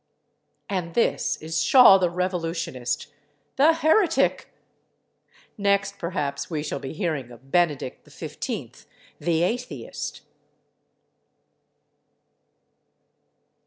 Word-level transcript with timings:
And 0.67 0.95
this 0.95 1.37
is 1.43 1.61
Shaw 1.61 1.99
the 1.99 2.09
revolutionist, 2.09 3.05
the 3.55 3.73
heretic! 3.73 4.51
Next, 5.59 5.99
perhaps, 5.99 6.49
we 6.49 6.63
shall 6.63 6.79
be 6.79 6.91
hearing 6.91 7.29
of 7.29 7.51
Benedict 7.51 8.09
XV, 8.11 8.87
the 9.19 9.43
atheist.... 9.43 10.21